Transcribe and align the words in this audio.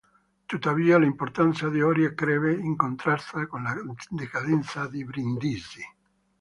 Tuttavia 0.47 0.97
l'importanza 0.97 1.69
di 1.69 1.79
Oria 1.79 2.15
crebbe, 2.15 2.53
in 2.55 2.75
contrasto 2.75 3.45
con 3.45 3.61
la 3.61 3.75
decadenza 4.09 4.87
di 4.87 5.05
Brindisi. 5.05 5.81